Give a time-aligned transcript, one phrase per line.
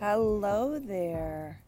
[0.00, 1.60] Hello there.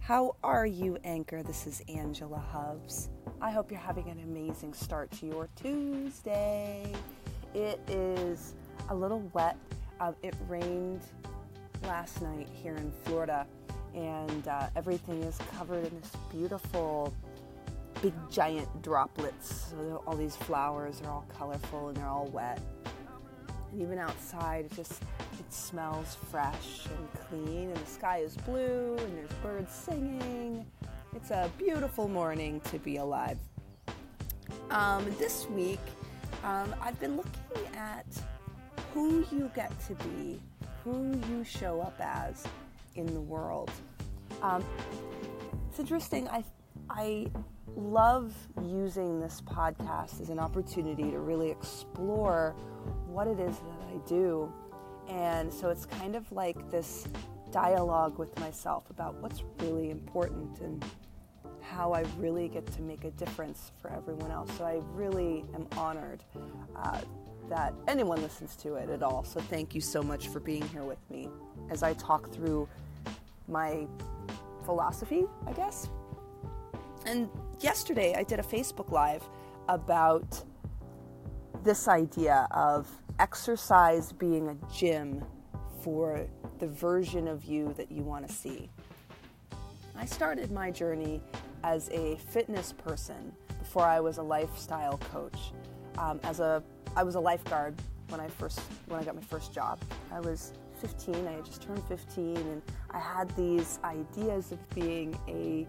[0.00, 1.44] How are you, Anchor?
[1.44, 3.10] This is Angela Hubs.
[3.40, 6.92] I hope you're having an amazing start to your Tuesday.
[7.54, 8.54] It is
[8.88, 9.56] a little wet.
[10.00, 11.02] Uh, it rained
[11.84, 13.46] last night here in Florida,
[13.94, 17.14] and uh, everything is covered in this beautiful,
[18.02, 19.68] big, giant droplets.
[19.70, 22.60] So all these flowers are all colorful and they're all wet.
[23.78, 25.02] Even outside, it just
[25.38, 30.64] it smells fresh and clean, and the sky is blue, and there's birds singing.
[31.14, 33.38] It's a beautiful morning to be alive.
[34.70, 35.80] Um, this week,
[36.44, 38.06] um, I've been looking at
[38.92, 40.40] who you get to be,
[40.84, 42.44] who you show up as
[42.94, 43.70] in the world.
[44.42, 44.64] Um,
[45.68, 46.28] it's interesting.
[46.28, 46.44] I
[46.88, 47.26] I
[47.76, 52.56] love using this podcast as an opportunity to really explore
[53.06, 54.52] what it is that I do.
[55.08, 57.06] And so it's kind of like this
[57.52, 60.84] dialogue with myself about what's really important and
[61.60, 64.50] how I really get to make a difference for everyone else.
[64.56, 66.22] So I really am honored
[66.76, 67.00] uh,
[67.48, 69.24] that anyone listens to it at all.
[69.24, 71.28] So thank you so much for being here with me
[71.70, 72.68] as I talk through
[73.48, 73.86] my
[74.64, 75.88] philosophy, I guess.
[77.06, 77.28] And
[77.60, 79.22] yesterday I did a Facebook Live
[79.68, 80.42] about
[81.62, 82.90] this idea of
[83.20, 85.24] exercise being a gym
[85.82, 86.26] for
[86.58, 88.68] the version of you that you want to see.
[89.96, 91.22] I started my journey
[91.62, 95.52] as a fitness person before I was a lifestyle coach.
[95.98, 96.62] Um, as a,
[96.96, 97.76] I was a lifeguard
[98.08, 99.78] when I first when I got my first job.
[100.12, 101.26] I was 15.
[101.26, 105.66] I had just turned 15, and I had these ideas of being a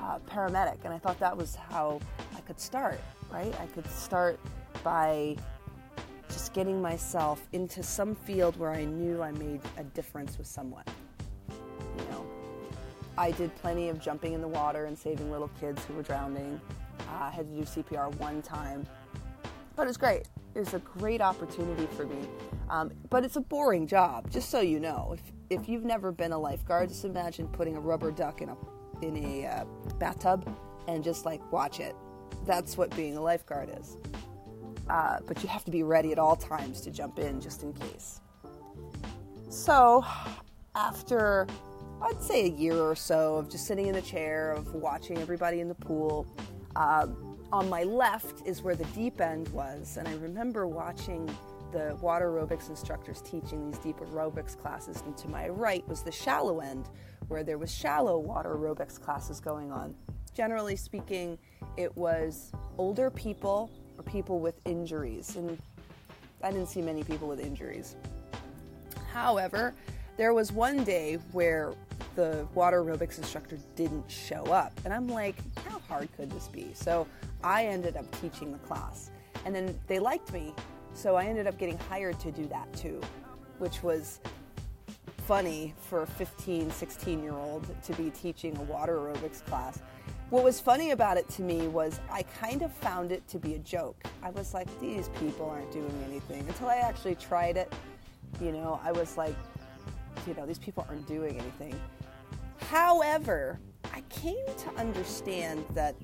[0.00, 2.00] uh, paramedic, and I thought that was how
[2.36, 3.00] I could start.
[3.30, 3.54] Right?
[3.60, 4.40] I could start
[4.82, 5.36] by
[6.28, 10.84] just getting myself into some field where I knew I made a difference with someone.
[11.50, 12.26] You know,
[13.16, 16.60] I did plenty of jumping in the water and saving little kids who were drowning.
[17.00, 18.86] Uh, I had to do CPR one time,
[19.76, 20.28] but it was great.
[20.54, 22.28] It was a great opportunity for me.
[22.70, 25.14] Um, but it's a boring job, just so you know.
[25.14, 28.56] If, if you've never been a lifeguard, just imagine putting a rubber duck in a,
[29.02, 29.64] in a uh,
[29.98, 30.48] bathtub
[30.86, 31.94] and just like watch it.
[32.46, 33.96] That's what being a lifeguard is.
[34.88, 37.72] Uh, but you have to be ready at all times to jump in just in
[37.74, 38.20] case.
[39.50, 40.04] So,
[40.74, 41.46] after
[42.00, 45.60] I'd say a year or so of just sitting in the chair, of watching everybody
[45.60, 46.26] in the pool,
[46.76, 47.06] uh,
[47.52, 51.28] on my left is where the deep end was, and I remember watching
[51.72, 56.12] the water aerobics instructors teaching these deep aerobics classes, and to my right was the
[56.12, 56.88] shallow end,
[57.28, 59.94] where there was shallow water aerobics classes going on.
[60.34, 61.38] Generally speaking,
[61.76, 65.58] it was older people or people with injuries, and
[66.42, 67.96] I didn't see many people with injuries.
[69.12, 69.74] However,
[70.16, 71.74] there was one day where
[72.14, 75.36] the water aerobics instructor didn't show up, and I'm like,
[75.66, 76.70] how hard could this be?
[76.74, 77.06] So
[77.44, 79.10] I ended up teaching the class,
[79.44, 80.54] and then they liked me,
[80.98, 83.00] so I ended up getting hired to do that too,
[83.58, 84.18] which was
[85.18, 89.80] funny for a 15, 16 year old to be teaching a water aerobics class.
[90.30, 93.54] What was funny about it to me was I kind of found it to be
[93.54, 94.02] a joke.
[94.24, 96.40] I was like, these people aren't doing anything.
[96.48, 97.72] Until I actually tried it,
[98.40, 99.36] you know, I was like,
[100.26, 101.80] you know, these people aren't doing anything.
[102.70, 103.60] However,
[103.94, 105.94] I came to understand that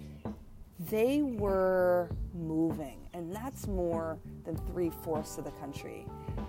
[0.90, 6.06] they were moving, and that's more than three fourths of the country.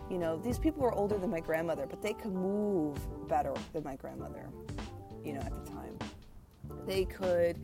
[0.10, 2.98] You know, these people were older than my grandmother, but they could move
[3.28, 4.48] better than my grandmother,
[5.24, 5.98] you know, at the time.
[6.86, 7.60] They could,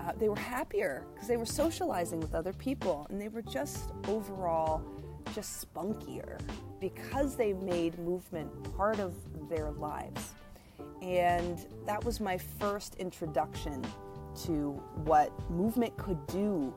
[0.00, 3.92] uh, they were happier because they were socializing with other people, and they were just
[4.08, 4.82] overall
[5.34, 6.38] just spunkier
[6.80, 9.14] because they made movement part of
[9.48, 10.34] their lives.
[11.02, 13.84] And that was my first introduction
[14.44, 14.70] to
[15.04, 16.74] what movement could do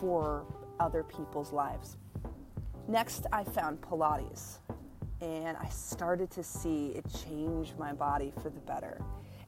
[0.00, 0.44] for
[0.80, 1.96] other people's lives.
[2.88, 4.58] Next, I found Pilates,
[5.20, 9.00] and I started to see it change my body for the better.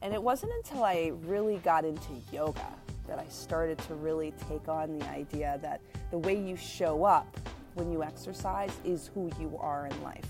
[0.03, 2.67] And it wasn't until I really got into yoga
[3.07, 5.81] that I started to really take on the idea that
[6.11, 7.27] the way you show up
[7.75, 10.27] when you exercise is who you are in life.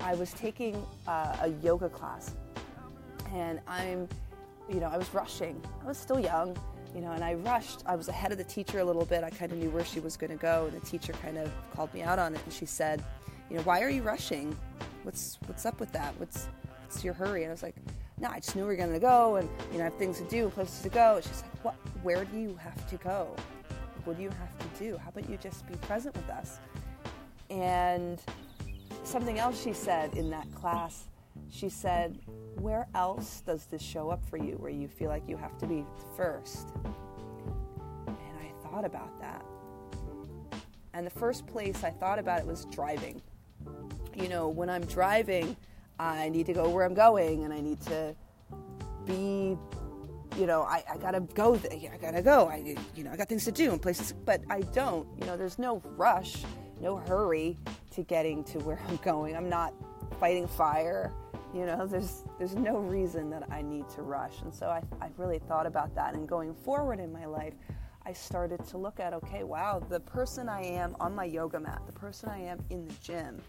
[0.00, 2.34] I was taking uh, a yoga class,
[3.32, 4.08] and I'm
[4.68, 5.60] you know, I was rushing.
[5.82, 6.56] I was still young,
[6.94, 7.82] you know, and I rushed.
[7.86, 9.24] I was ahead of the teacher a little bit.
[9.24, 11.50] I kind of knew where she was going to go, and the teacher kind of
[11.74, 13.04] called me out on it, and she said,
[13.50, 14.56] you know, why are you rushing?
[15.02, 16.14] What's what's up with that?
[16.18, 16.48] What's
[16.82, 17.42] what's your hurry?
[17.42, 17.76] And I was like,
[18.18, 20.18] no, I just knew we were going to go, and you know, I have things
[20.18, 21.16] to do, places to go.
[21.16, 21.74] And she's like, what?
[22.02, 23.34] Where do you have to go?
[24.04, 24.98] What do you have to do?
[24.98, 26.58] How about you just be present with us?
[27.50, 28.20] And
[29.04, 31.04] something else she said in that class
[31.50, 32.18] she said,
[32.56, 35.66] Where else does this show up for you where you feel like you have to
[35.66, 35.84] be
[36.16, 36.68] first?
[38.06, 39.44] And I thought about that.
[40.92, 43.20] And the first place I thought about it was driving.
[44.14, 45.56] You know, when I'm driving,
[45.98, 48.14] I need to go where I'm going and I need to
[49.04, 49.58] be
[50.36, 51.54] you know, I, I gotta go.
[51.70, 52.48] I gotta go.
[52.48, 55.06] I, you know, I got things to do and places, but I don't.
[55.18, 56.42] You know, there's no rush,
[56.80, 57.56] no hurry
[57.92, 59.36] to getting to where I'm going.
[59.36, 59.74] I'm not
[60.18, 61.12] fighting fire.
[61.54, 64.42] You know, there's there's no reason that I need to rush.
[64.42, 66.14] And so I, I really thought about that.
[66.14, 67.54] And going forward in my life,
[68.04, 71.80] I started to look at, okay, wow, the person I am on my yoga mat,
[71.86, 73.40] the person I am in the gym,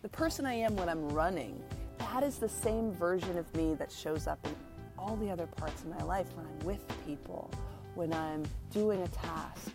[0.00, 1.62] the person I am when I'm running,
[1.98, 4.54] that is the same version of me that shows up in
[4.98, 7.50] all the other parts of my life when I'm with people,
[7.94, 8.42] when I'm
[8.72, 9.70] doing a task,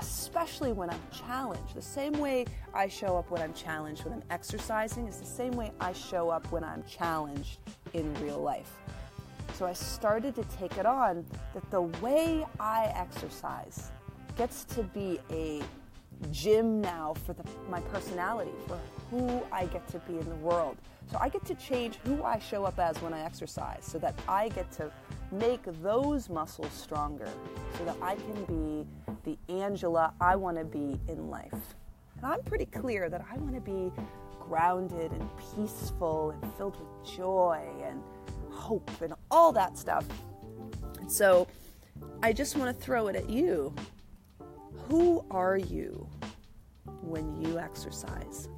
[0.00, 1.74] especially when I'm challenged.
[1.74, 5.52] The same way I show up when I'm challenged when I'm exercising is the same
[5.52, 7.58] way I show up when I'm challenged
[7.92, 8.72] in real life.
[9.54, 11.24] So I started to take it on
[11.54, 13.92] that the way I exercise
[14.36, 15.62] gets to be a
[16.28, 18.78] gym now for the, my personality, for
[19.10, 20.76] who I get to be in the world.
[21.10, 24.14] So I get to change who I show up as when I exercise so that
[24.28, 24.90] I get to
[25.30, 27.28] make those muscles stronger
[27.76, 28.86] so that I can be
[29.24, 31.74] the Angela I want to be in life.
[32.16, 33.92] And I'm pretty clear that I want to be
[34.40, 38.02] grounded and peaceful and filled with joy and
[38.50, 40.06] hope and all that stuff.
[41.00, 41.46] And so
[42.22, 43.74] I just want to throw it at you.
[44.92, 46.06] Who are you
[47.00, 48.50] when you exercise?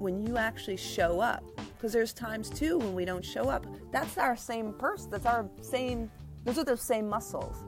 [0.00, 1.44] when you actually show up.
[1.76, 3.64] Because there's times too when we don't show up.
[3.92, 5.12] That's our same person.
[5.12, 6.10] That's our same,
[6.44, 7.64] those are the same muscles.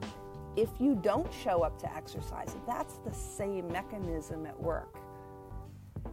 [0.57, 4.97] If you don't show up to exercise, that's the same mechanism at work.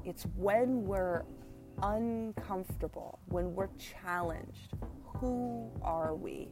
[0.06, 1.24] It's when we're
[1.82, 4.74] uncomfortable, when we're challenged.
[5.20, 6.50] Who are we?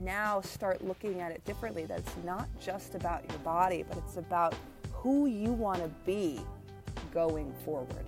[0.00, 4.16] Now start looking at it differently that it's not just about your body, but it's
[4.16, 4.54] about
[4.92, 6.40] who you want to be
[7.12, 8.06] going forward.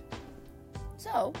[0.97, 1.33] So,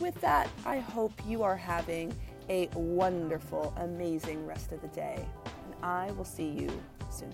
[0.00, 2.14] with that, I hope you are having
[2.48, 5.24] a wonderful, amazing rest of the day.
[5.44, 6.70] And I will see you
[7.10, 7.32] soon.